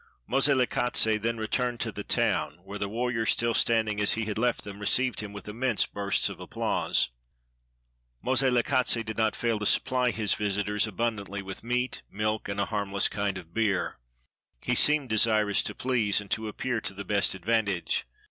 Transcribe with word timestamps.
Moselekatse 0.27 1.21
then 1.21 1.37
returned 1.37 1.79
to 1.79 1.91
the 1.91 2.03
town, 2.03 2.57
where 2.63 2.79
the 2.79 2.89
warriors, 2.89 3.29
still 3.29 3.53
standing 3.53 4.01
as 4.01 4.13
he 4.13 4.25
had 4.25 4.35
left 4.39 4.63
them, 4.63 4.79
received 4.79 5.19
him 5.19 5.31
with 5.31 5.47
immense 5.47 5.85
bursts 5.85 6.27
of 6.27 6.39
applause. 6.39 7.11
Moselekatse 8.25 9.05
did 9.05 9.15
not 9.15 9.35
fail 9.35 9.59
to 9.59 9.65
supply 9.67 10.09
his 10.09 10.33
visitors 10.33 10.87
abun 10.87 11.19
dantly 11.19 11.43
with 11.43 11.63
meat, 11.63 12.01
milk, 12.09 12.49
and 12.49 12.59
a 12.59 12.65
harmless 12.65 13.07
kind 13.07 13.37
of 13.37 13.53
beer. 13.53 13.99
He 14.59 14.73
seemed 14.73 15.07
desirous 15.09 15.61
to 15.61 15.75
please, 15.75 16.19
and 16.19 16.31
to 16.31 16.47
appear 16.47 16.81
to 16.81 16.95
the 16.95 17.05
best 17.05 17.35
ad 17.35 17.45
vantage. 17.45 18.07